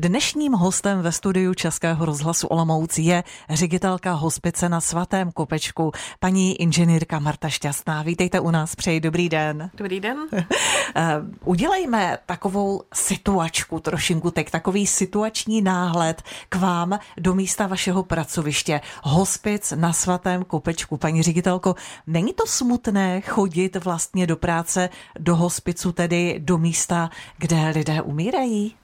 [0.00, 7.18] Dnešním hostem ve studiu Českého rozhlasu Olomouc je ředitelka hospice na Svatém Kopečku, paní inženýrka
[7.18, 8.02] Marta Šťastná.
[8.02, 9.70] Vítejte u nás, přeji dobrý den.
[9.74, 10.18] Dobrý den.
[10.96, 18.80] Eh, udělejme takovou situačku trošinku, tak takový situační náhled k vám do místa vašeho pracoviště.
[19.02, 20.96] Hospic na Svatém Kopečku.
[20.96, 21.74] Paní ředitelko,
[22.06, 24.88] není to smutné chodit vlastně do práce,
[25.18, 28.74] do hospicu, tedy do místa, kde lidé umírají?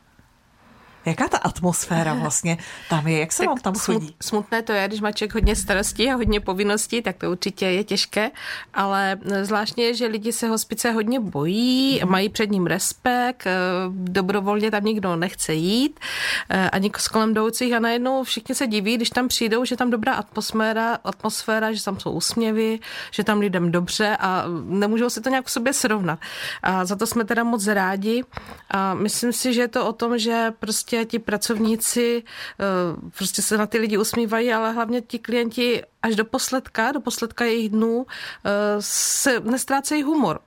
[1.04, 2.58] Jaká ta atmosféra vlastně
[2.88, 3.18] tam je?
[3.18, 4.14] Jak se tak vám tam chodí?
[4.22, 7.84] Smutné to je, když má člověk hodně starostí a hodně povinností, tak to určitě je
[7.84, 8.30] těžké,
[8.74, 12.10] ale zvláštně je, že lidi se hospice hodně bojí, mm.
[12.10, 13.52] mají před ním respekt, eh,
[13.90, 16.00] dobrovolně tam nikdo nechce jít,
[16.48, 19.90] eh, ani s kolem jdoucích a najednou všichni se diví, když tam přijdou, že tam
[19.90, 22.78] dobrá atmosféra, atmosféra, že tam jsou úsměvy,
[23.10, 26.18] že tam lidem dobře a nemůžou si to nějak v sobě srovnat.
[26.62, 28.24] A za to jsme teda moc rádi
[28.70, 32.22] a myslím si, že je to o tom, že prostě prostě ti pracovníci
[32.60, 37.00] eh, prostě se na ty lidi usmívají, ale hlavně ti klienti až do posledka, do
[37.00, 40.40] posledka jejich dnů eh, se nestrácejí humor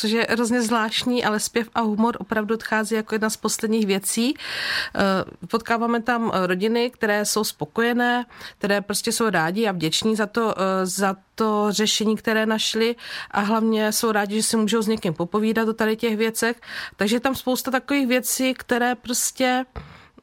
[0.00, 4.34] což je hrozně zvláštní, ale zpěv a humor opravdu odchází jako jedna z posledních věcí.
[4.34, 8.26] Eh, potkáváme tam rodiny, které jsou spokojené,
[8.58, 12.96] které prostě jsou rádi a vděční za to, za to řešení, které našli
[13.30, 16.60] a hlavně jsou rádi, že si můžou s někým popovídat o tady těch věcech.
[16.96, 19.64] Takže je tam spousta takových věcí, které prostě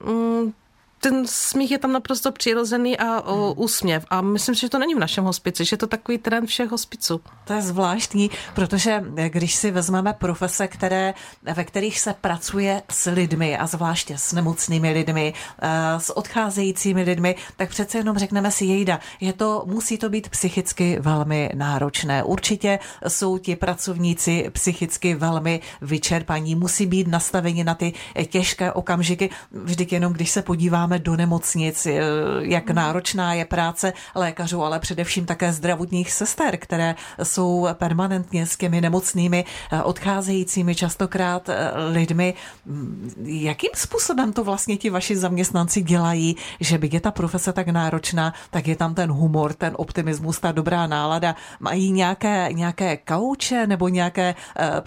[0.03, 0.53] mm,
[0.99, 4.05] ten smích je tam naprosto přirozený a o, úsměv.
[4.09, 6.69] A myslím si, že to není v našem hospici, že je to takový trend všech
[6.69, 7.21] hospiců.
[7.45, 13.57] To je zvláštní, protože když si vezmeme profese, které, ve kterých se pracuje s lidmi
[13.57, 18.99] a zvláště s nemocnými lidmi, eh, s odcházejícími lidmi, tak přece jenom řekneme si jejda,
[19.19, 22.23] je to, musí to být psychicky velmi náročné.
[22.23, 27.93] Určitě jsou ti pracovníci psychicky velmi vyčerpaní, musí být nastaveni na ty
[28.25, 29.29] těžké okamžiky.
[29.51, 31.99] Vždyť jenom, když se podíváme podíváme do nemocnic, eh,
[32.39, 38.81] jak náročná je práce lékařů, ale především také zdravotních sester, které jsou permanentně s těmi
[38.81, 42.33] nemocnými eh, odcházejícími častokrát eh, lidmi.
[42.65, 47.67] Mm, jakým způsobem to vlastně ti vaši zaměstnanci dělají, že by je ta profese tak
[47.67, 51.35] náročná, tak je tam ten humor, ten optimismus, ta dobrá nálada.
[51.59, 54.35] Mají nějaké, nějaké kauče nebo nějaké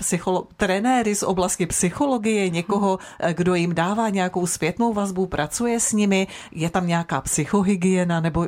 [0.01, 2.99] psycholo- trenéry z oblasti psychologie, někoho,
[3.33, 6.27] kdo jim dává nějakou zpětnou vazbu, pracuje s nimi?
[6.53, 8.21] Je tam nějaká psychohygiena?
[8.21, 8.47] Nebo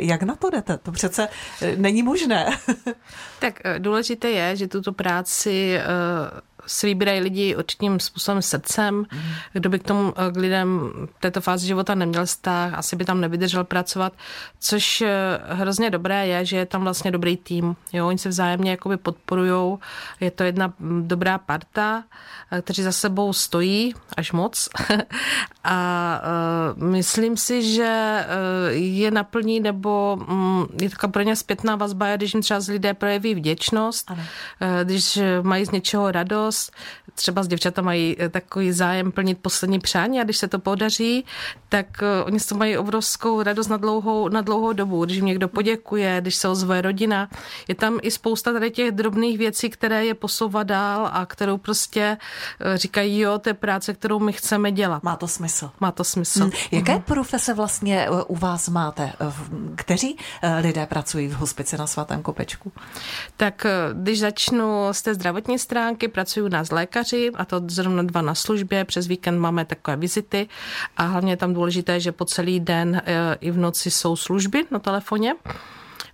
[0.00, 0.78] jak na to jdete?
[0.78, 1.28] To přece
[1.62, 2.58] eh, není možné.
[3.38, 5.84] tak eh, důležité je, že tuto práci eh,
[6.66, 8.94] si vybírají lidi určitým způsobem srdcem.
[8.94, 9.20] Mm.
[9.52, 13.20] Kdo by k tomu k lidem v této fázi života neměl vztah, asi by tam
[13.20, 14.12] nevydržel pracovat.
[14.60, 15.04] Což
[15.48, 17.76] hrozně dobré je, že je tam vlastně dobrý tým.
[17.92, 19.78] Jo, oni se vzájemně jakoby podporujou.
[20.20, 22.04] Je to jedna mm, dobrá parta,
[22.62, 24.68] kteří za sebou stojí až moc.
[25.64, 26.22] a
[26.76, 32.34] Myslím si, že eh, je naplní, nebo mm, je taková pro ně zpětná vazba, když
[32.34, 34.22] jim třeba z lidé projeví vděčnost, ano.
[34.60, 36.70] Eh, když mají z něčeho radost, house
[37.16, 41.24] třeba z děvčata mají eh, takový zájem plnit poslední přání a když se to podaří,
[41.68, 41.86] tak
[42.24, 45.04] oni z toho mají obrovskou radost na dlouhou, na dlouhou dobu.
[45.04, 47.28] Když jim někdo poděkuje, když se ozve rodina,
[47.68, 52.16] je tam i spousta tady těch drobných věcí, které je posouvá dál a kterou prostě
[52.74, 55.02] říkají, jo, to je práce, kterou my chceme dělat.
[55.02, 55.70] Má to smysl.
[55.80, 56.42] Má to smysl.
[56.42, 56.52] Hmm.
[56.72, 57.02] Jaké mhm.
[57.02, 59.12] profese vlastně eh, u vás máte?
[59.20, 59.32] Eh,
[59.74, 62.72] kteří eh, lidé pracují v hospici na Svatém Kopečku?
[63.36, 68.22] Tak když začnu z té zdravotní stránky, pracují u nás lékaři a to zrovna dva
[68.22, 68.84] na službě.
[68.84, 70.48] Přes víkend máme takové vizity
[70.96, 73.02] a hlavně je tam důležité, že po celý den
[73.40, 75.34] i v noci jsou služby na telefoně.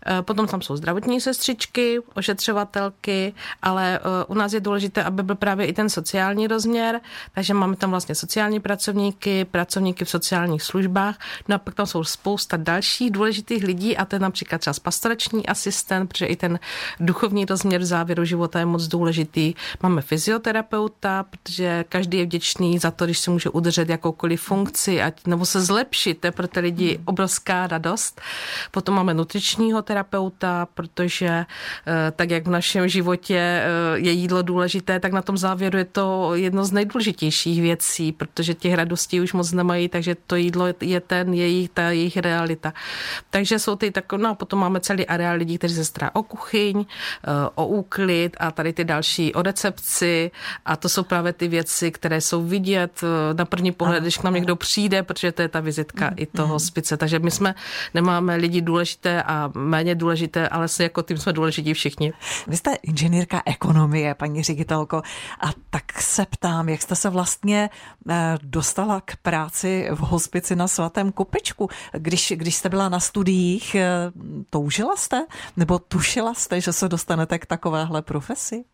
[0.06, 5.34] Eh, potom tam jsou zdravotní sestřičky, ošetřovatelky, ale eh, u nás je důležité, aby byl
[5.34, 7.00] právě i ten sociální rozměr,
[7.34, 11.18] takže máme tam vlastně sociální pracovníky, pracovníky v sociálních službách,
[11.48, 15.46] no a pak tam jsou spousta dalších důležitých lidí a to je například třeba pastorační
[15.46, 16.58] asistent, protože i ten
[17.00, 19.54] duchovní rozměr v závěru života je moc důležitý.
[19.82, 25.26] Máme fyzioterapeuta, protože každý je vděčný za to, když si může udržet jakoukoliv funkci ať,
[25.26, 28.20] nebo se zlepšit, to je pro ty lidi obrovská radost.
[28.70, 29.82] Potom máme nutričního
[30.74, 33.64] protože eh, tak jak v našem životě eh,
[33.98, 38.74] je jídlo důležité, tak na tom závěru je to jedno z nejdůležitějších věcí, protože těch
[38.74, 42.72] radostí už moc nemají, takže to jídlo je ten jejich, ta jejich realita.
[43.30, 46.22] Takže jsou ty tak, no a potom máme celý areál lidí, kteří se stará o
[46.22, 50.30] kuchyň, eh, o úklid a tady ty další o recepci
[50.64, 53.00] a to jsou právě ty věci, které jsou vidět
[53.36, 56.48] na první pohled, když k nám někdo přijde, protože to je ta vizitka i toho
[56.48, 56.96] hospice.
[56.96, 57.54] Takže my jsme,
[57.94, 62.12] nemáme lidi důležité a méně méně důležité, ale se jako tým jsme důležití všichni.
[62.46, 65.02] Vy jste inženýrka ekonomie, paní ředitelko,
[65.40, 67.70] a tak se ptám, jak jste se vlastně
[68.10, 71.68] eh, dostala k práci v hospici na svatém Kopečku.
[71.92, 73.88] Když, když jste byla na studiích, eh,
[74.50, 75.26] toužila jste
[75.56, 78.64] nebo tušila jste, že se dostanete k takovéhle profesi?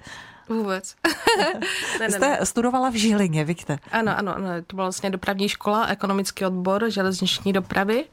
[0.49, 0.95] Vůbec.
[2.01, 2.47] ne, Jste ne.
[2.47, 3.79] studovala v Žilině, víte?
[3.93, 8.05] Ano, ano, ano, to byla vlastně dopravní škola, ekonomický odbor železniční dopravy,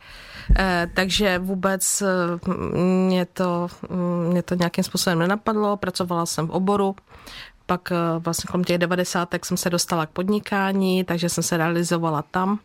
[0.94, 2.08] takže vůbec eh,
[3.08, 3.68] mě to,
[4.30, 6.96] mě to nějakým způsobem nenapadlo, pracovala jsem v oboru,
[7.66, 9.30] pak eh, vlastně kolem těch 90.
[9.44, 12.60] jsem se dostala k podnikání, takže jsem se realizovala tam.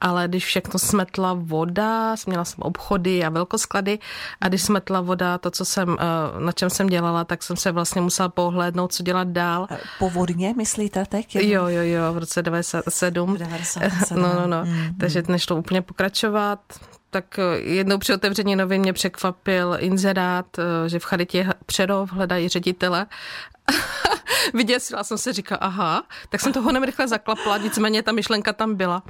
[0.00, 3.98] Ale když všechno smetla voda, měla jsem obchody a velkosklady
[4.40, 7.72] a když smetla voda to, co jsem, eh, na čem jsem dělala, tak jsem se
[7.72, 9.66] vlastně musela pohlédnout, co dělat dál.
[9.70, 11.36] Eh, povodně myslíte teď?
[11.36, 13.36] Jo, jo, jo, v roce 97.
[13.36, 14.22] 97.
[14.24, 14.64] No, no, no.
[14.64, 16.60] Mm, takže nešlo úplně pokračovat
[17.14, 20.46] tak jednou při otevření novin mě překvapil inzerát,
[20.86, 23.06] že v Charitě Přerov hledají ředitele
[24.54, 28.74] vyděsila jsem se, říkala, aha, tak jsem to honem rychle zaklapla, nicméně ta myšlenka tam
[28.74, 29.02] byla.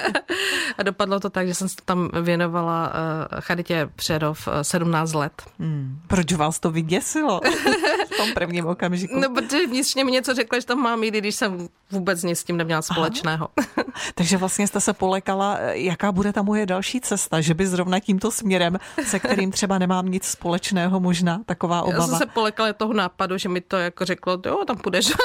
[0.78, 5.12] a dopadlo to tak, že jsem se tam věnovala uh, Charitě Přerov uh, eh, 17
[5.12, 5.42] let.
[5.58, 5.98] Hmm.
[6.06, 7.40] Proč vás to vyděsilo
[8.12, 9.20] v tom prvním okamžiku?
[9.20, 12.44] No, protože vnitřně mi něco řekla, že tam mám jít, když jsem vůbec nic s
[12.44, 13.48] tím neměla společného.
[14.14, 18.30] Takže vlastně jste se polekala, jaká bude ta moje další cesta, že by zrovna tímto
[18.30, 21.98] směrem, se kterým třeba nemám nic společného, možná taková obava.
[21.98, 25.12] Já jsem se polekala toho nápadu, že mi to jako řeklo, jo, tam půjdeš.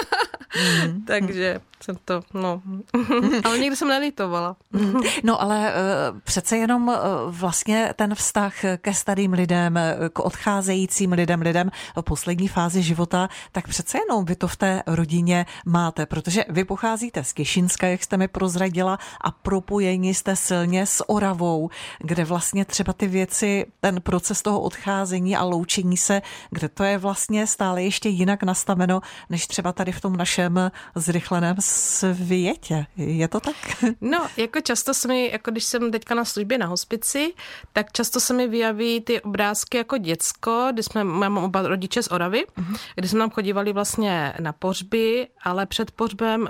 [0.86, 1.06] Mm.
[1.06, 2.62] Takže jsem to, no.
[3.44, 4.56] ale nikdy jsem nelitovala.
[4.72, 4.94] Mm.
[5.24, 6.96] no ale uh, přece jenom uh,
[7.28, 9.80] vlastně ten vztah ke starým lidem,
[10.14, 14.84] k odcházejícím lidem, lidem v poslední fázi života, tak přece jenom vy to v té
[14.88, 20.86] rodině máte, protože vy pocházíte z Kišinska, jak jste mi prozradila, a propojení jste silně
[20.86, 21.70] s Oravou,
[22.00, 26.98] kde vlastně třeba ty věci, ten proces toho odcházení a loučení se, kde to je
[26.98, 32.86] vlastně stále ještě jinak nastaveno, než třeba tady v tom našem zrychleném světě.
[32.98, 33.56] Je to tak?
[34.02, 37.34] No, jako často se mi, jako když jsem teďka na službě na hospici,
[37.74, 42.08] tak často se mi vyjaví ty obrázky jako děcko, kdy jsme, mám oba rodiče z
[42.08, 42.78] Oravy, uh-huh.
[42.96, 46.48] kdy jsme tam chodívali vlastně na pohřby, ale před pohřbem uh,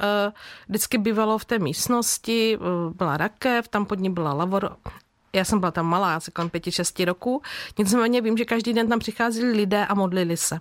[0.69, 4.77] vždycky bývalo v té místnosti, uh, byla rakev, tam pod ní byla lavor,
[5.33, 7.41] já jsem byla tam malá, asi kolem pěti, šesti roku,
[7.77, 10.59] nicméně vím, že každý den tam přicházeli lidé a modlili se.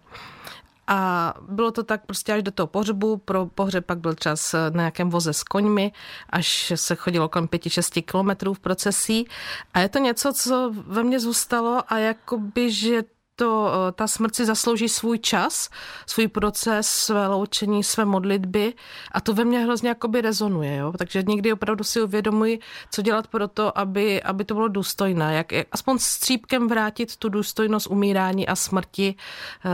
[0.92, 3.16] A bylo to tak prostě až do toho pohřbu.
[3.16, 5.92] Pro pohřeb pak byl čas na nějakém voze s koňmi,
[6.30, 9.28] až se chodilo kolem 5-6 kilometrů v procesí.
[9.74, 13.02] A je to něco, co ve mně zůstalo a jakoby, že
[13.40, 15.68] to, eh, ta smrt si zaslouží svůj čas,
[16.06, 18.74] svůj proces, své loučení, své modlitby
[19.12, 20.92] a to ve mně hrozně jakoby rezonuje, jo?
[20.98, 22.58] takže někdy opravdu si uvědomuji,
[22.90, 27.28] co dělat pro to, aby, aby to bylo důstojné, jak, jak aspoň střípkem vrátit tu
[27.28, 29.14] důstojnost umírání a smrti
[29.64, 29.70] uh,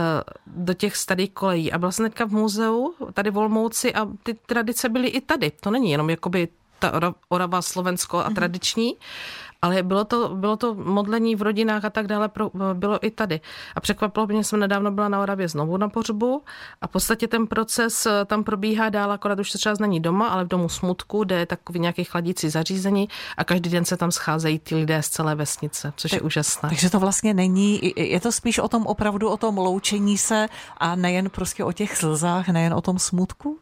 [0.47, 1.71] do těch starých kolejí.
[1.71, 5.51] A byla jsem teďka v muzeu, tady v Olmouci a ty tradice byly i tady.
[5.51, 6.47] To není jenom jakoby
[6.79, 8.35] ta Orava Slovensko a mhm.
[8.35, 13.05] tradiční, mm ale bylo to, bylo to modlení v rodinách a tak dále, pro, bylo
[13.05, 13.41] i tady.
[13.75, 16.43] A překvapilo mě, jsem nedávno byla na Oravě znovu na pohřbu
[16.81, 20.27] a v podstatě ten proces eh, tam probíhá dál, akorát už se třeba není doma,
[20.27, 24.11] ale v domu smutku, kde je takový nějaký chladící zařízení a každý den se tam
[24.11, 26.69] scházejí ty lidé z celé vesnice, což tak, je úžasné.
[26.69, 30.95] Takže to vlastně není, je to spíš o tom opravdu, o tom loučení se a
[30.95, 33.59] nejen prostě o těch slzách, nejen o tom smutku?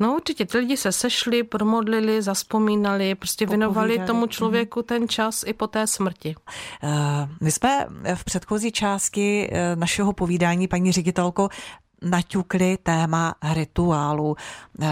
[0.00, 5.52] No určitě, ty lidi se sešli, promodlili, zaspomínali, prostě věnovali tomu člověku ten čas i
[5.52, 6.34] po té smrti.
[6.82, 6.90] Uh,
[7.40, 11.48] my jsme v předchozí části eh, našeho povídání, paní ředitelko,
[12.02, 14.36] naťukli téma rituálu,
[14.80, 14.88] eh,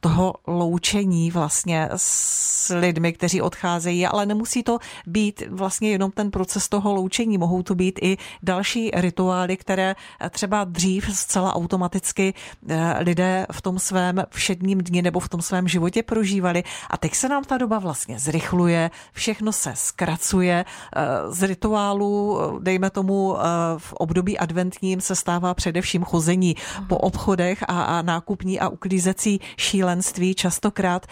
[0.00, 6.68] toho loučení vlastně s lidmi, kteří odcházejí, ale nemusí to být vlastně jenom ten proces
[6.68, 9.94] toho loučení, mohou to být i další rituály, které
[10.30, 12.34] třeba dřív zcela automaticky
[12.68, 16.62] eh, lidé v tom svém všedním dni nebo v tom svém životě prožívali.
[16.90, 22.90] A teď se nám ta doba vlastně zrychluje, všechno se zkracuje, eh, z rituálu, dejme
[22.90, 23.36] tomu
[23.78, 26.56] v období adventním se stává především chození chodení
[26.88, 31.06] po obchodech a, a nákupní a uklízecí šílenství častokrát.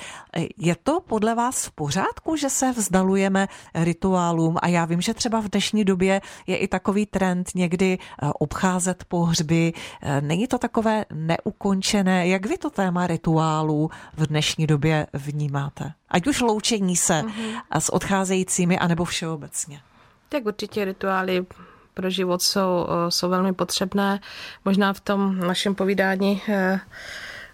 [0.59, 4.57] Je to podle vás v pořádku, že se vzdalujeme rituálům?
[4.63, 9.05] A já vím, že třeba v dnešní době je i takový trend někdy eh, obcházet
[9.05, 9.73] pohřby.
[10.03, 12.29] Eh, není to takové neukončené?
[12.29, 15.93] Jak vy to téma rituálů v dnešní době vnímáte?
[16.09, 17.79] Ať už loučení se mm-hmm.
[17.79, 19.81] s odcházejícími, anebo všeobecně.
[20.29, 21.47] Tak určitě rituály
[21.95, 24.21] pro život jsou, eh, jsou velmi potřebné.
[24.65, 26.81] Možná v tom našem povídání eh,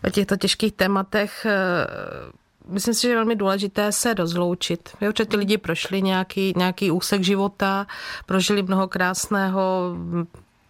[0.07, 1.87] o těchto těžkých tématech eh,
[2.69, 4.97] myslím si, že je velmi důležité se rozloučit.
[5.01, 7.87] Jo, že ty lidi prošli nějaký, nějaký úsek života,
[8.27, 9.97] prožili mnoho krásného,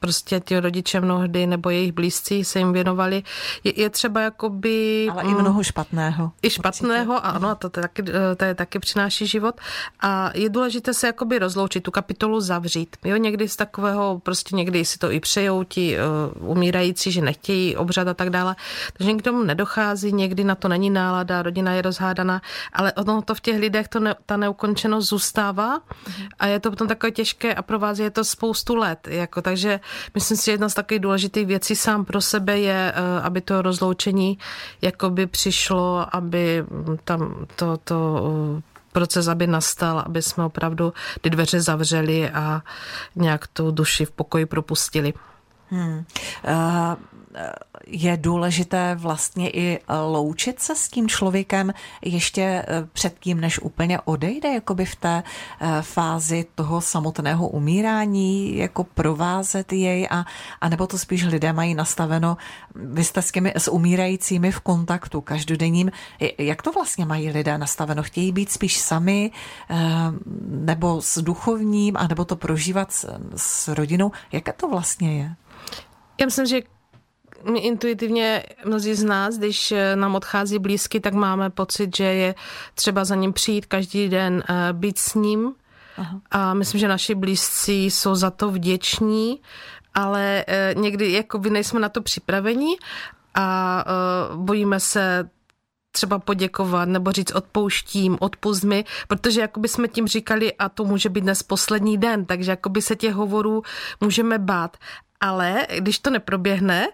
[0.01, 3.23] prostě ti rodiče mnohdy nebo jejich blízcí se jim věnovali.
[3.65, 5.09] Je, je třeba jakoby...
[5.11, 6.33] Ale mm, i mnoho špatného.
[6.43, 7.29] I špatného, určitě.
[7.29, 8.03] ano, to, to, taky,
[8.37, 9.61] to je taky přináší život.
[10.01, 12.97] A je důležité se jakoby rozloučit, tu kapitolu zavřít.
[13.05, 15.97] Jo, někdy z takového, prostě někdy si to i přejou ti
[16.39, 18.57] uh, umírající, že nechtějí obřad a tak dále.
[18.99, 23.35] Takže k tomu nedochází, někdy na to není nálada, rodina je rozhádaná, ale ono to
[23.35, 25.81] v těch lidech, to ne, ta neukončenost zůstává
[26.39, 29.09] a je to potom takové těžké a pro vás je to spoustu let.
[29.09, 29.81] Jako, takže
[30.15, 33.63] Myslím si, že jedna z takových důležitých věcí sám pro sebe je, eh, aby to
[33.63, 34.39] rozloučení
[34.83, 36.65] jakoby přišlo, aby
[37.05, 38.23] tam to, to
[38.59, 38.63] eh,
[38.93, 42.63] proces, aby nastal, aby jsme opravdu ty dveře zavřeli a
[43.17, 45.13] nějak tu duši v pokoji propustili.
[45.71, 46.05] Hmm.
[46.49, 46.95] Uh,
[47.87, 49.81] je důležité vlastně i
[50.11, 55.83] loučit se s tím člověkem ještě eh, předtím, než úplně odejde, jakoby v té eh,
[55.83, 60.25] fázi toho samotného umírání, jako provázet jej a,
[60.61, 62.37] a nebo to spíš lidé mají nastaveno,
[62.75, 65.91] vy jste s, těmi, s umírajícími v kontaktu každodenním,
[66.39, 68.03] jak to vlastně mají lidé nastaveno?
[68.03, 69.31] Chtějí být spíš sami
[70.49, 74.13] nebo s duchovním, a nebo to prožívat s, s rodinou?
[74.33, 75.35] Jaké to vlastně je?
[76.21, 76.61] Já myslím, že
[77.53, 82.35] my intuitivně mnozí z nás, když eh, nám odchází blízky, tak máme pocit, že je
[82.75, 85.53] třeba za ním přijít každý den, eh, být s ním.
[85.97, 86.21] Aha.
[86.31, 89.41] A myslím, že naši blízcí jsou za to vděční,
[89.95, 92.77] ale eh, někdy jakoby nejsme na to připraveni
[93.35, 93.85] a
[94.35, 95.29] bojíme se
[95.97, 101.09] třeba poděkovat nebo říct odpouštím, odpust mi, protože jakoby jsme tím říkali a to může
[101.09, 103.63] být dnes poslední den, takže jakoby se těch hovorů
[104.01, 104.77] můžeme bát.
[105.21, 106.89] Ale když to neproběhne,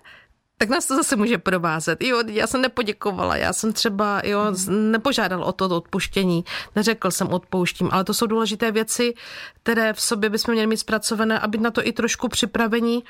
[0.62, 2.02] tak nás to zase může provázet.
[2.02, 6.44] Jo, já jsem nepoděkovala, já jsem třeba jo, nepožádal o to odpuštění,
[6.76, 9.14] neřekl jsem odpouštím, ale to jsou důležité věci,
[9.62, 13.04] které v sobě bychom měli mít zpracované, aby na to i trošku připravení,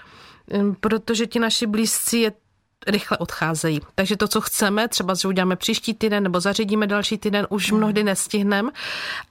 [0.53, 2.33] hm, protože ti naši blízcí je
[2.87, 3.81] rychle odcházejí.
[3.95, 7.79] Takže to, co chceme, třeba že uděláme příští týden nebo zařídíme další týden, už hmm.
[7.79, 8.71] mnohdy nestihneme.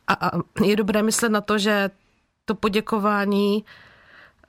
[0.08, 0.32] A, a
[0.64, 1.90] je dobré myslet na to, že
[2.46, 3.64] to poděkování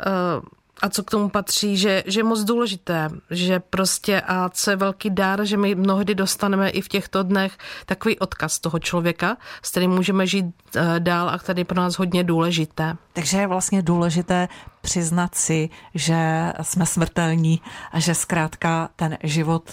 [0.06, 0.42] uh,
[0.82, 4.76] a co k tomu patří, že, že je moc důležité, že prostě a co je
[4.76, 9.70] velký dar, že my mnohdy dostaneme i v těchto dnech takový odkaz toho člověka, s
[9.70, 10.46] kterým můžeme žít
[10.76, 12.96] eh, dál a který je pro nás hodně důležité.
[13.12, 14.48] Takže je vlastně důležité
[14.80, 17.60] přiznat si, že jsme smrtelní
[17.92, 19.70] a že zkrátka ten život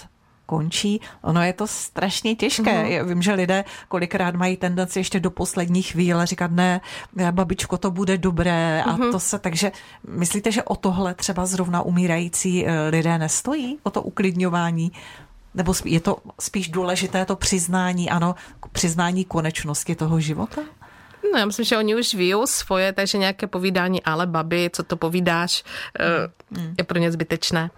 [0.50, 1.00] končí.
[1.22, 2.62] Ono je to strašně těžké.
[2.62, 3.06] Mm-hmm.
[3.06, 6.80] Vím, že lidé kolikrát mají tendenci ještě do poslední chvíle říkat, ne,
[7.30, 9.12] babičko, to bude dobré a mm-hmm.
[9.14, 13.78] to se, takže myslíte, že o tohle třeba zrovna umírající eh, lidé nestojí?
[13.82, 14.92] O to uklidňování?
[15.54, 18.34] Nebo je to spíš důležité to přiznání, ano,
[18.72, 20.62] přiznání konečnosti toho života?
[21.32, 24.96] No, já myslím, že oni už ví svoje, takže nějaké povídání, ale babi, co to
[24.96, 25.62] povídáš,
[26.50, 26.74] mm.
[26.78, 27.70] je pro ně zbytečné.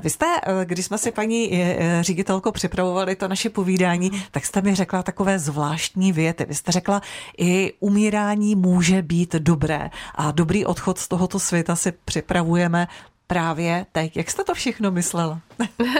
[0.00, 4.62] Vy jste, eh, když jsme si paní eh, ředitelko připravovali to naše povídání, tak jste
[4.62, 6.44] mi řekla takové zvláštní věty.
[6.44, 7.02] Vy jste řekla,
[7.38, 12.88] i umírání může být dobré a dobrý odchod z tohoto světa si připravujeme
[13.26, 14.16] právě teď.
[14.16, 15.40] Jak jste to všechno myslela?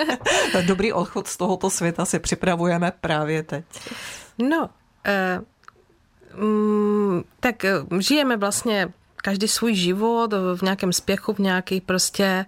[0.66, 3.64] dobrý odchod z tohoto světa si připravujeme právě teď.
[4.38, 4.70] No,
[6.36, 7.62] uh, mm, tak
[7.98, 12.46] žijeme vlastně každý svůj život v nějakém spěchu, v nějaký prostě,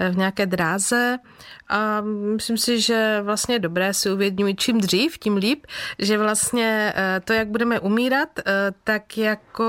[0.00, 1.18] eh, v nějaké dráze
[1.68, 2.00] a
[2.34, 5.66] myslím si, že vlastně dobré si uvědomit čím dřív, tím líp,
[5.98, 8.42] že vlastně eh, to, jak budeme umírat, eh,
[8.84, 9.64] tak jako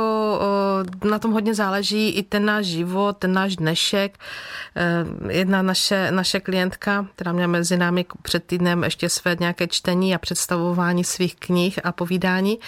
[1.03, 4.17] na tom hodně záleží i ten náš život, ten náš dnešek.
[5.29, 10.17] Jedna naše, naše klientka, která měla mezi námi před týdnem ještě své nějaké čtení a
[10.17, 12.59] představování svých knih a povídání,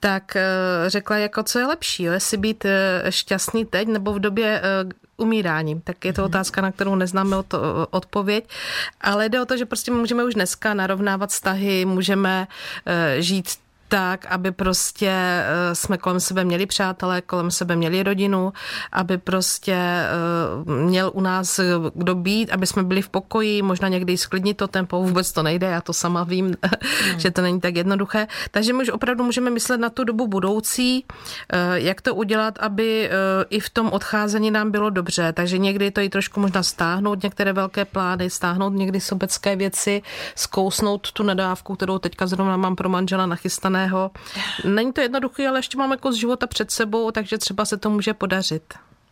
[0.00, 0.42] tak eh,
[0.86, 4.62] řekla, jako co je lepší, jestli být eh, šťastný teď nebo v době
[5.18, 5.80] eh, umírání.
[5.80, 6.30] Tak je to mhm.
[6.30, 7.36] otázka, na kterou neznáme
[7.90, 8.48] odpověď,
[9.00, 12.46] ale jde o to, že prostě můžeme už dneska narovnávat vztahy, můžeme
[13.18, 13.48] žít
[13.88, 18.52] tak, aby prostě eh, jsme kolem sebe měli přátelé, kolem sebe měli rodinu,
[18.92, 21.60] aby prostě eh, měl u nás
[21.94, 25.66] kdo být, aby jsme byli v pokoji, možná někdy sklidnit to tempo, vůbec to nejde,
[25.66, 27.20] já to sama vím, hmm.
[27.20, 28.26] že to není tak jednoduché.
[28.50, 31.04] Takže my už opravdu můžeme myslet na tu dobu budoucí,
[31.52, 33.10] eh, jak to udělat, aby
[33.50, 35.32] i v tom odcházení nám bylo dobře.
[35.32, 40.02] Takže někdy to i trošku možná stáhnout, některé velké plány, stáhnout někdy sobecké věci,
[40.34, 44.10] zkousnout tu nadávku, kterou teďka zrovna mám pro manžela nachystané jiného.
[44.64, 48.14] Není to jednoduché, ale ještě máme kus života před sebou, takže třeba se to může
[48.14, 48.62] podařit.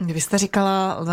[0.01, 1.05] Vy jste říkala,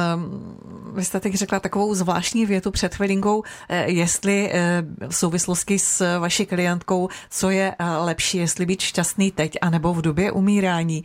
[0.93, 6.19] vy jste teď řekla takovou zvláštní větu před chvilinkou, eh, jestli eh, v souvislosti s
[6.19, 11.03] vaší klientkou, co je eh, lepší, jestli být šťastný teď, anebo v době umírání.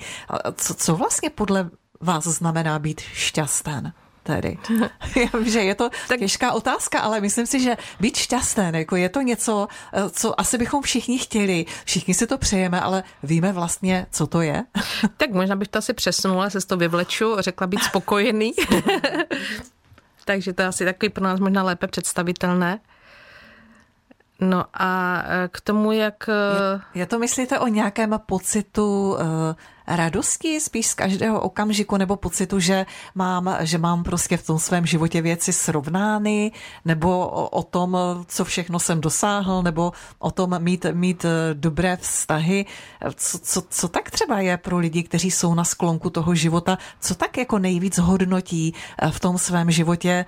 [0.54, 3.92] Co, co vlastně podle vás znamená být šťastný?
[4.28, 4.58] Tedy.
[5.16, 6.18] Já vím, že je to tak...
[6.18, 9.68] těžká otázka, ale myslím si, že být šťastný, jako je to něco,
[10.10, 11.66] co asi bychom všichni chtěli.
[11.84, 14.64] Všichni si to přejeme, ale víme vlastně, co to je.
[15.16, 18.52] tak možná bych to asi přesunula, se to vyvleču, řekla být spokojený.
[20.24, 22.80] Takže to je asi takový pro nás možná lépe představitelné.
[24.40, 26.28] No a e, k tomu, jak...
[26.28, 29.18] Je, je to, myslíte, o nějakém pocitu uh,
[29.88, 34.86] radosti spíš z každého okamžiku nebo pocitu, že mám, že mám prostě v tom svém
[34.86, 36.52] životě věci srovnány,
[36.84, 42.66] nebo o, tom, co všechno jsem dosáhl, nebo o tom mít, mít e, dobré vztahy.
[43.14, 47.14] Co, co, co tak třeba je pro lidi, kteří jsou na sklonku toho života, co
[47.14, 48.74] tak jako nejvíc hodnotí
[49.10, 50.24] v tom svém životě,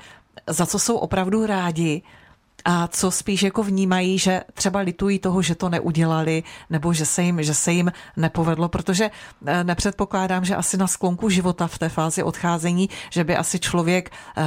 [0.46, 2.02] za co jsou opravdu rádi
[2.64, 7.22] a co spíš jako vnímají, že třeba litují toho, že to neudělali, nebo že se
[7.22, 9.10] jim, že se jim nepovedlo, protože
[9.46, 14.10] eh, nepředpokládám, že asi na sklonku života v té fázi odcházení, že by asi člověk
[14.36, 14.44] uh,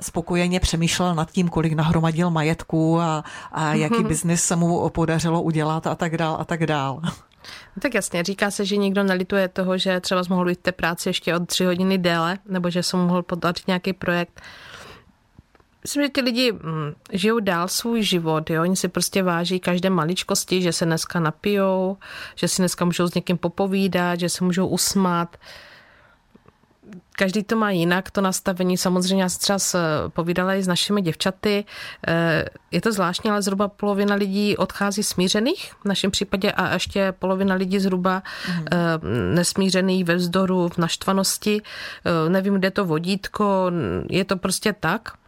[0.00, 4.08] spokojeně přemýšlel nad tím, kolik nahromadil majetku a, a jaký mm-hmm.
[4.08, 7.00] biznis se mu podařilo udělat a tak dál a tak dál.
[7.76, 11.08] No tak jasně, říká se, že nikdo nelituje toho, že třeba mohl být té práci
[11.08, 14.42] ještě od tři hodiny déle, nebo že se mohl podařit nějaký projekt.
[15.82, 18.62] Myslím, že ti lidi mm, žijou dál svůj život, jo?
[18.62, 21.96] oni si prostě váží každé maličkosti, že se dneska napijou,
[22.34, 25.36] že si dneska můžou s někým popovídat, že se můžou usmát.
[27.16, 28.76] Každý to má jinak, to nastavení.
[28.76, 29.58] Samozřejmě já se třeba
[30.08, 31.64] povídala i s našimi děvčaty.
[32.08, 37.12] Eh, je to zvláštní, ale zhruba polovina lidí odchází smířených v našem případě a ještě
[37.18, 39.34] polovina lidí zhruba mm.
[39.34, 41.62] nesmířených ve vzdoru, v naštvanosti.
[42.04, 43.70] Eh, nevím, kde to vodítko,
[44.10, 45.21] je to prostě tak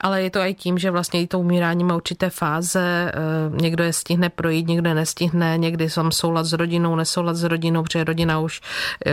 [0.00, 3.12] ale je to i tím, že vlastně i to umírání má určité fáze.
[3.14, 7.44] Eh, někdo je stihne projít, někdo je nestihne, někdy jsem soulad s rodinou, nesoulad s
[7.44, 8.60] rodinou, protože rodina už,
[9.06, 9.12] eh,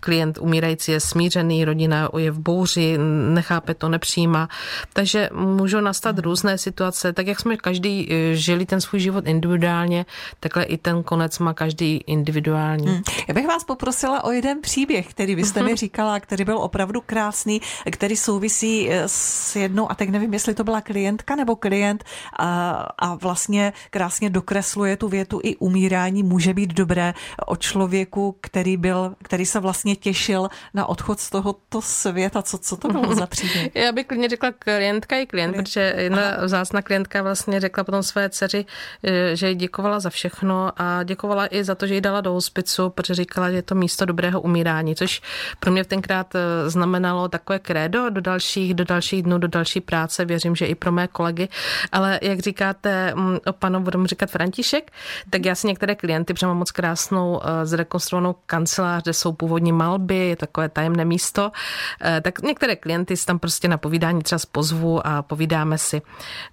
[0.00, 2.98] klient umírající je smířený, rodina je v bouři,
[3.34, 4.48] nechápe to, nepřijímá.
[4.92, 7.12] Takže můžou nastat různé situace.
[7.12, 10.06] Tak jak jsme každý eh, žili ten svůj život individuálně,
[10.40, 12.86] takhle i ten konec má každý individuální.
[12.86, 13.02] Hmm.
[13.28, 17.00] Já bych vás poprosila o jeden příběh, který vy jste mi říkala, který byl opravdu
[17.06, 22.04] krásný, který souvisí s jednou a tak nevím, jestli to byla klientka nebo klient
[22.38, 27.14] a, a vlastně krásně dokresluje tu větu i umírání může být dobré
[27.46, 32.42] o člověku, který byl, který se vlastně těšil na odchod z tohoto světa.
[32.42, 33.76] Co, co to bylo za příběh?
[33.76, 35.64] Já bych klidně řekla klientka i klient, klient.
[35.64, 38.64] protože jedna vzácná klientka vlastně řekla potom své dceři,
[39.04, 42.32] e, že jí děkovala za všechno a děkovala i za to, že jí dala do
[42.32, 45.22] hospicu, protože říkala, že je to místo dobrého umírání, což
[45.60, 50.05] pro mě tenkrát e, znamenalo takové krédo do dalších, do dalších dnů, do další práce
[50.06, 51.48] práce, věřím, že i pro mé kolegy,
[51.92, 54.92] ale jak říkáte mm, o panu, budu říkat František,
[55.30, 59.72] tak já si některé klienty, protože mám moc krásnou eh, zrekonstruovanou kancelář, kde jsou původní
[59.72, 61.52] malby, je takové tajemné místo,
[62.00, 66.02] eh, tak některé klienty si tam prostě na povídání třeba pozvu a povídáme si.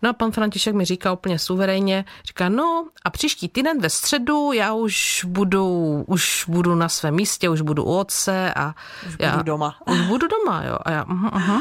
[0.01, 4.53] No a pan František mi říká úplně suverénně, říká, no a příští týden ve středu
[4.53, 8.75] já už budu, už budu na svém místě, už budu u otce a
[9.07, 9.75] už já, budu doma.
[9.91, 10.77] Už budu doma, jo.
[10.85, 11.59] A já, uh, uh,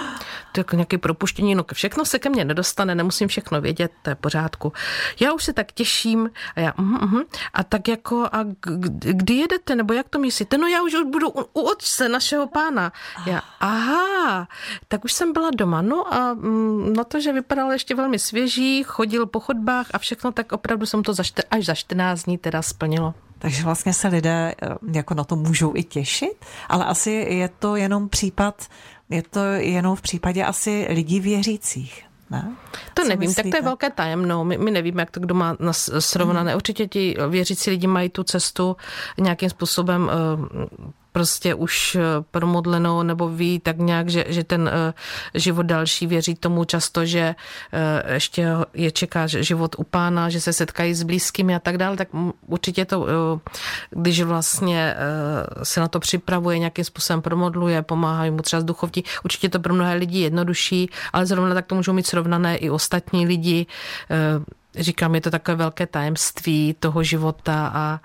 [0.52, 4.10] to je jako nějaké propuštění, no všechno se ke mně nedostane, nemusím všechno vědět, to
[4.10, 4.72] je pořádku.
[5.20, 7.20] Já už se tak těším a já, uh, uh,
[7.54, 8.44] a tak jako, a
[9.12, 10.58] kdy jedete, nebo jak to myslíte?
[10.58, 12.92] No já už budu u, u otce našeho pána.
[13.26, 14.48] Já, aha,
[14.88, 18.82] tak už jsem byla doma, no a mm, na to, že vypadal ještě velmi svěží,
[18.82, 22.62] chodil po chodbách a všechno, tak opravdu jsem to za až za 14 dní teda
[22.62, 23.14] splnilo.
[23.38, 27.76] Takže vlastně se lidé eh, jako na to můžou i těšit, ale asi je to
[27.76, 28.66] jenom případ
[29.10, 32.04] je to jenom v případě asi lidí věřících.
[32.30, 32.56] Ne?
[32.94, 33.42] To Co nevím, myslíte?
[33.42, 34.44] tak to je velké tajemno.
[34.44, 35.56] My, my nevíme, jak to kdo má
[35.98, 36.50] srovnané.
[36.50, 36.56] Hmm.
[36.56, 38.76] Určitě ti věřící lidi mají tu cestu
[39.20, 40.10] nějakým způsobem
[40.50, 40.64] uh,
[41.12, 44.94] prostě už eh, promodlenou nebo ví tak nějak, že, že ten eh,
[45.34, 47.34] život další věří tomu často, že
[47.72, 51.96] eh, ještě je čeká život u pána, že se setkají s blízkými a tak dále,
[51.96, 52.08] tak
[52.46, 53.06] určitě to,
[53.90, 54.94] když vlastně
[55.62, 59.74] se na to připravuje, nějakým způsobem promodluje, pomáhají mu třeba z duchovní, určitě to pro
[59.74, 63.66] mnohé lidi jednodušší, ale zrovna tak to můžou mít srovnané i ostatní lidi.
[64.74, 68.00] Říkám, je to takové velké tajemství toho života a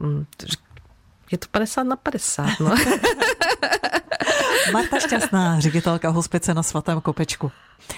[0.00, 0.26] mm,
[1.32, 2.70] je to 50 na 50, no.
[4.72, 7.52] Marta Šťastná, ředitelka hospice na Svatém Kopečku.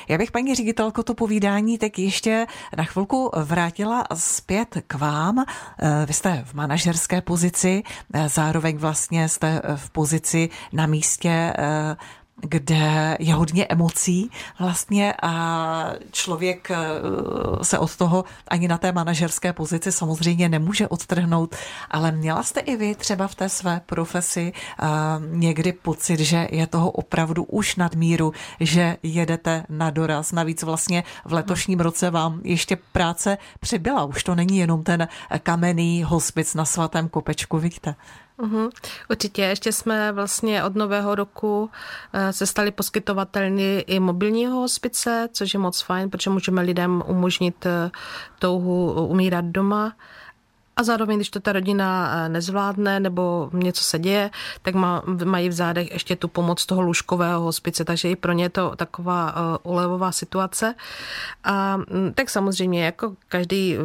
[0.09, 5.39] Já bych, paní ředitelko, to povídání tak ještě na chvilku vrátila zpět k vám.
[5.39, 7.83] Eh, vy jste v manažerské pozici,
[8.15, 11.97] eh, zároveň vlastně jste v pozici na místě eh,
[12.41, 16.71] kde je hodně emocí vlastně a člověk
[17.63, 21.57] se od toho ani na té manažerské pozici samozřejmě nemůže odtrhnout,
[21.91, 24.53] ale měla jste i vy třeba v té své profesi
[25.31, 30.33] někdy pocit, že je toho opravdu už nadmíru, že jedete na doraz.
[30.33, 34.05] Navíc vlastně v letošním roce vám ještě práce přibyla.
[34.05, 35.09] Už to není jenom ten
[35.43, 37.95] kamenný hospic na svatém kopečku, vidíte?
[38.41, 38.71] Uhum,
[39.11, 39.43] určitě.
[39.43, 41.71] Ještě jsme vlastně od nového roku
[42.13, 47.67] eh, se stali poskytovatelní i mobilního hospice, což je moc fajn, protože můžeme lidem umožnit
[47.67, 47.91] eh,
[48.39, 49.93] touhu umírat doma.
[50.77, 54.31] A zároveň, když to ta rodina eh, nezvládne nebo něco se děje,
[54.63, 58.45] tak má, mají v zádech ještě tu pomoc toho lůžkového hospice, takže i pro ně
[58.45, 60.75] je to taková ulevová situace.
[61.45, 63.77] A mm, tak samozřejmě, jako každý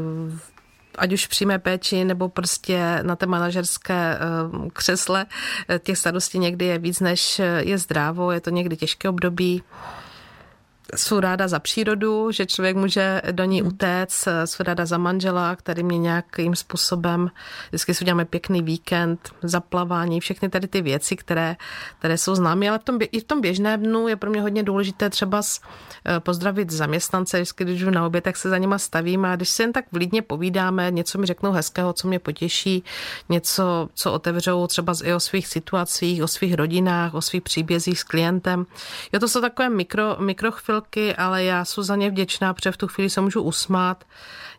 [0.97, 5.25] ať už přímé péči nebo prostě na té manažerské eh, křesle,
[5.69, 9.63] eh, těch starostí někdy je víc, než je zdrávo, je to někdy těžké období
[10.95, 13.67] jsou ráda za přírodu, že člověk může do ní hmm.
[13.67, 17.31] utéct, jsou ráda za manžela, který mě nějakým způsobem,
[17.69, 21.55] vždycky si uděláme pěkný víkend, zaplavání, všechny tady ty věci, které,
[21.99, 24.63] které jsou známy, ale v tom, i v tom běžném dnu je pro mě hodně
[24.63, 25.41] důležité třeba
[26.05, 29.49] eh, pozdravit zaměstnance, vždycky, když jdu na oběd, tak se za nima stavím a když
[29.49, 32.83] si jen tak vlídně povídáme, něco mi řeknou hezkého, co mě potěší,
[33.29, 38.03] něco, co otevřou třeba i o svých situacích, o svých rodinách, o svých příbězích s
[38.03, 38.65] klientem.
[39.13, 42.77] Jo, to jsou takové mikro, mikrochvil, chvilky, ale já jsem za ně vděčná, protože v
[42.77, 44.03] tu chvíli se můžu usmát,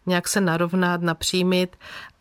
[0.06, 1.76] nějak se narovnat, napřímit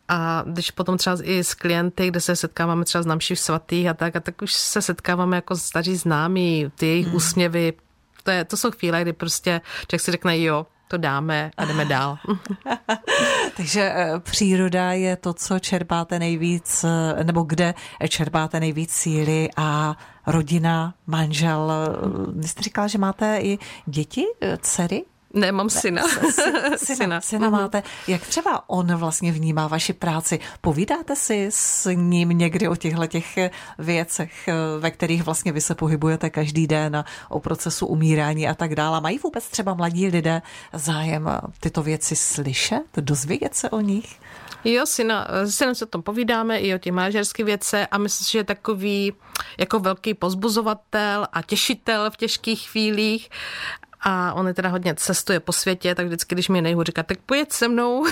[0.08, 3.93] a když potom třeba i s klienty, kde se setkáváme třeba s namší svatých a
[3.93, 7.15] tak, a tak už se setkáváme jako staří známí, ty jejich hmm.
[7.15, 7.73] úsměvy,
[8.23, 11.86] to, je, to jsou chvíle, kdy prostě člověk si řekne jo, to dáme a jdeme
[11.95, 12.17] dál.
[13.58, 17.74] Takže eh, příroda je to, co čerpáte nejvíc, eh, nebo kde
[18.10, 21.71] čerpáte nejvíc síly a rodina, manžel.
[22.36, 25.04] Vy jste říkala, že máte i děti, eh, dcery?
[25.36, 26.02] Ne, mám syna.
[26.78, 27.60] syna, syna, syna mhm.
[27.60, 27.84] máte.
[28.08, 30.39] Jak třeba on vlastně vnímá vaši práci?
[30.62, 33.38] Povídáte si s ním někdy o těchto těch
[33.80, 39.02] věcech, ve kterých vlastně vy se pohybujete každý den o procesu umírání a tak dále?
[39.02, 40.41] Mají vůbec třeba mladí lidé
[40.74, 44.19] zájem tyto věci slyšet, dozvědět se o nich?
[44.63, 48.39] Jo, syna, synem se o tom povídáme i o těch manažerských věcech a myslím, že
[48.39, 49.13] je takový
[49.60, 53.30] jako velký pozbuzovatel a těšitel v těžkých chvílích
[54.07, 57.17] a on je teda hodně cestuje po světě, tak vždycky, když mi nejhůř říká, tak
[57.25, 58.05] pojď se mnou.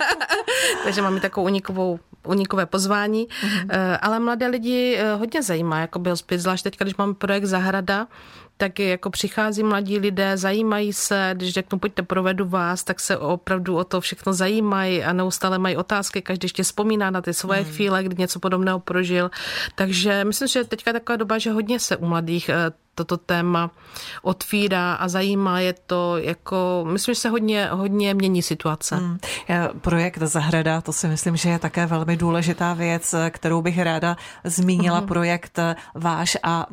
[0.84, 3.26] Takže mám i takovou unikovou, unikové pozvání.
[3.26, 3.98] Mm-hmm.
[4.02, 8.06] Ale mladé lidi eh, hodně zajímá, jako byl zpět, zvlášť teď, když máme projekt Zahrada,
[8.56, 13.76] tak jako přichází mladí lidé, zajímají se, když řeknu, pojďte, provedu vás, tak se opravdu
[13.76, 17.72] o to všechno zajímají a neustále mají otázky, každý ještě vzpomíná na ty svoje hmm.
[17.72, 19.30] chvíle, kdy něco podobného prožil.
[19.74, 23.70] Takže myslím, že teďka je taková doba, že hodně se u mladých eh, toto téma
[24.22, 28.96] otvírá a zajímá je to jako, myslím, že se hodně, hodně mění situace.
[28.96, 29.18] Hmm.
[29.80, 34.98] Projekt Zahrada, to si myslím, že je také velmi důležitá věc, kterou bych ráda zmínila.
[34.98, 35.08] Hmm.
[35.08, 35.58] Projekt
[35.94, 36.66] váš a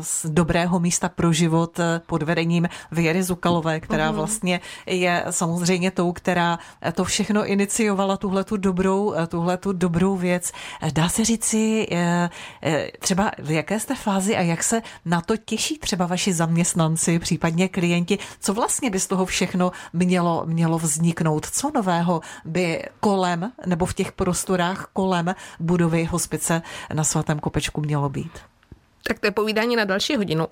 [0.00, 4.16] z dobrého místa pro život pod vedením Věry Zukalové, která mhm.
[4.16, 6.58] vlastně je samozřejmě tou, která
[6.94, 10.52] to všechno iniciovala, tuhle tu dobrou, tuhle tu dobrou věc.
[10.92, 12.30] Dá se říci eh,
[12.62, 17.18] eh, třeba v jaké jste fázi a jak se na to těší třeba vaši zaměstnanci,
[17.18, 23.52] případně klienti, co vlastně by z toho všechno mělo, mělo vzniknout, co nového by kolem
[23.66, 26.62] nebo v těch prostorách kolem budovy hospice
[26.94, 28.55] na svatém Kopečku mělo být?
[29.08, 30.46] Tak to je povídání na další hodinu.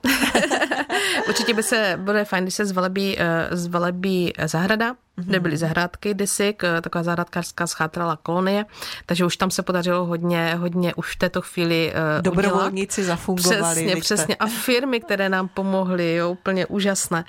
[1.28, 5.03] Určitě by se, bude fajn, když se zvelebí, eh, zvelebí zahrada, mm-hmm.
[5.16, 8.66] Kde byly zahrádky kdysi, taková zahrádkářská schátrala kolonie,
[9.06, 13.16] takže už tam se podařilo hodně, hodně už v této chvíli uh, Dobrovolníci udělat.
[13.16, 13.84] zafungovali.
[13.84, 14.36] Přesně, přesně.
[14.36, 17.24] A firmy, které nám pomohly, jo, úplně úžasné.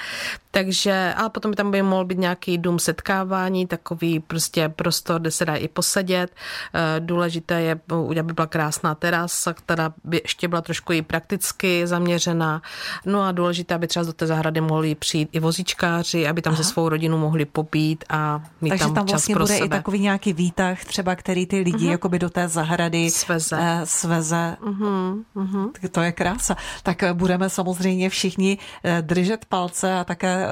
[0.52, 5.32] Takže, a potom by tam by mohl být nějaký dům setkávání, takový prostě prostor, kde
[5.32, 6.32] se dá i posedět.
[6.32, 7.80] Uh, důležité je,
[8.20, 12.62] aby byla krásná terasa, která by ještě byla trošku i prakticky zaměřená.
[13.06, 16.64] No a důležité, aby třeba do té zahrady mohli přijít i vozíčkáři, aby tam Aha.
[16.64, 19.54] se svou rodinou mohli popít být a mít Takže tam, tam čas vlastně pro bude
[19.54, 19.66] sebe.
[19.66, 21.92] i takový nějaký výtah, třeba který ty lidi uh-huh.
[21.92, 23.58] jakoby do té zahrady Sveze.
[23.60, 24.58] Eh, sveze.
[24.64, 25.72] Uh-huh, uh-huh.
[25.92, 26.56] To je krása.
[26.84, 30.52] Tak eh, budeme samozřejmě všichni eh, držet palce a také eh,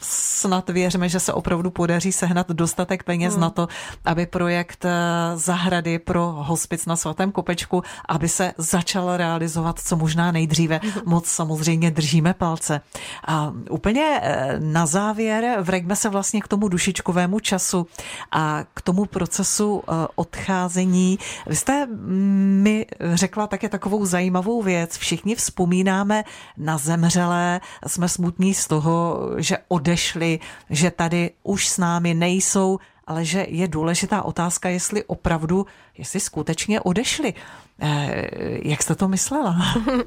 [0.00, 3.40] snad věříme, že se opravdu podaří sehnat dostatek peněz uh-huh.
[3.40, 3.68] na to,
[4.04, 4.86] aby projekt
[5.34, 10.78] zahrady pro hospic na svatém kopečku, aby se začal realizovat co možná nejdříve.
[10.78, 11.02] Uh-huh.
[11.04, 12.80] Moc samozřejmě držíme palce.
[13.26, 14.20] A úplně
[14.58, 17.86] na závěr vrejme se vlastně k tomu dušičkovému času
[18.32, 19.82] a k tomu procesu
[20.14, 21.18] odcházení.
[21.46, 24.98] Vy jste mi řekla také takovou zajímavou věc.
[24.98, 26.24] Všichni vzpomínáme
[26.56, 30.40] na zemřelé, jsme smutní z toho, že odešli,
[30.70, 35.66] že tady už s námi nejsou, ale že je důležitá otázka, jestli opravdu,
[35.98, 37.34] jestli skutečně odešli.
[37.80, 38.28] Eh,
[38.62, 39.56] jak jste to myslela?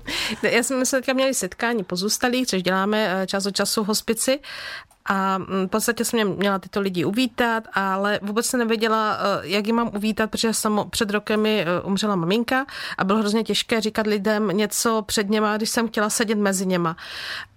[0.51, 4.39] Já jsem se teďka měli setkání pozůstalých, což děláme eh, čas od času v hospici
[5.07, 9.67] a mm, v podstatě jsem měla tyto lidi uvítat, ale vůbec se nevěděla, eh, jak
[9.67, 12.65] ji mám uvítat, protože samo před rokem mi umřela maminka
[12.97, 16.97] a bylo hrozně těžké říkat lidem něco před něma, když jsem chtěla sedět mezi něma.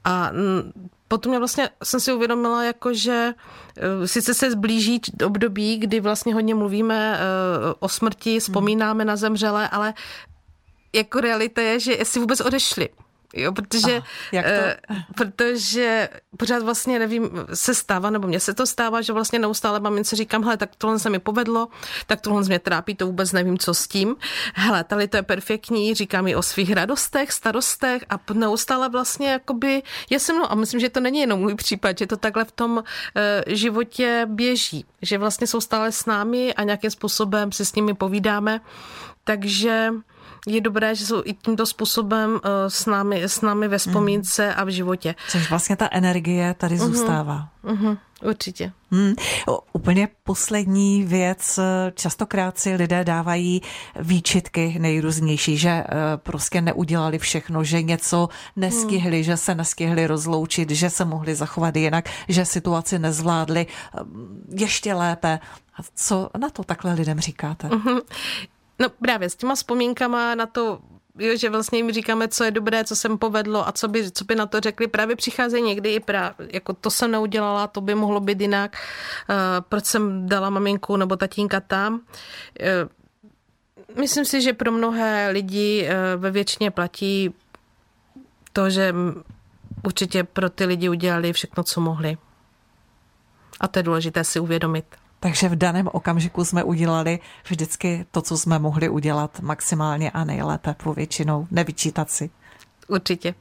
[0.04, 0.72] A mm,
[1.08, 3.34] potom mě vlastně jsem si uvědomila, jako že
[4.04, 7.20] sice se zblíží období, kdy vlastně hodně mluvíme
[7.78, 9.94] o smrti, vzpomínáme na zemřelé, ale
[10.92, 12.88] jako realita je, že jestli vůbec odešli.
[13.34, 14.94] Jo, protože, Aha, jak to?
[14.94, 19.80] Uh, protože pořád vlastně, nevím, se stává, nebo mně se to stává, že vlastně neustále
[19.80, 21.68] mamince říkám, hele, tak tohle se mi povedlo,
[22.06, 24.16] tak tohle mě trápí, to vůbec nevím, co s tím.
[24.54, 29.82] Hele, tady to je perfektní, říká mi o svých radostech, starostech a neustále vlastně jakoby
[30.10, 32.52] je se mnou a myslím, že to není jenom můj případ, že to takhle v
[32.52, 32.82] tom uh,
[33.46, 38.60] životě běží, že vlastně jsou stále s námi a nějakým způsobem si s nimi povídáme,
[39.24, 39.90] takže
[40.46, 44.54] je dobré, že jsou i tímto způsobem uh, s námi, s námi ve vzpomínce mm.
[44.56, 45.14] a v životě.
[45.28, 46.86] Což vlastně ta energie tady uh-huh.
[46.86, 47.48] zůstává.
[47.64, 47.98] Uh-huh.
[48.22, 48.72] Určitě.
[48.90, 49.14] Hmm.
[49.72, 51.58] Úplně poslední věc.
[51.94, 53.62] Častokrát si lidé dávají
[54.00, 59.22] výčitky nejrůznější, že eh, prostě neudělali všechno, že něco nestihli, hmm.
[59.22, 64.00] že se nestihli rozloučit, že se mohli zachovat jinak, že situaci nezvládli eh,
[64.58, 65.38] ještě lépe.
[65.76, 67.70] A co na to takhle lidem říkáte?
[68.80, 70.78] No právě s těma vzpomínkama na to,
[71.18, 74.24] jo, že vlastně jim říkáme, co je dobré, co jsem povedlo a co by, co
[74.24, 74.86] by na to řekli.
[74.86, 79.36] Právě přicházejí někdy i právě, jako to jsem neudělala, to by mohlo být jinak, uh,
[79.68, 81.94] proč jsem dala maminku nebo tatínka tam.
[81.94, 82.00] Uh,
[84.00, 87.34] myslím si, že pro mnohé lidi uh, ve většině platí
[88.52, 88.94] to, že
[89.84, 92.16] určitě pro ty lidi udělali všechno, co mohli.
[93.60, 94.84] A to je důležité si uvědomit.
[95.20, 100.74] Takže v daném okamžiku jsme udělali vždycky to, co jsme mohli udělat maximálně a nejlépe
[100.82, 102.30] povětšinou, nevyčítat si.
[102.90, 103.34] Určitě.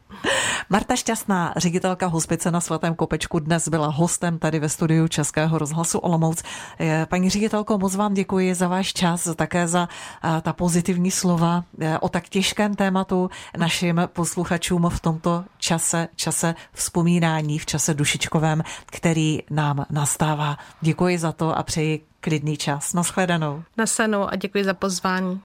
[0.69, 5.99] Marta Šťastná, ředitelka hospice na Svatém Kopečku, dnes byla hostem tady ve studiu Českého rozhlasu
[5.99, 6.43] Olomouc.
[6.79, 9.89] Eh, paní ředitelko, moc vám děkuji za váš čas, také za
[10.23, 16.55] eh, ta pozitivní slova eh, o tak těžkém tématu našim posluchačům v tomto čase, čase
[16.73, 20.57] vzpomínání, v čase dušičkovém, který nám nastává.
[20.81, 22.93] Děkuji za to a přeji klidný čas.
[22.93, 23.63] Naschledanou.
[23.77, 25.37] Nasanou a děkuji za pozvání.